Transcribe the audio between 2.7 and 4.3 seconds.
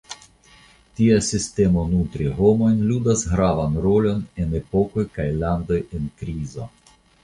ludas gravan rolon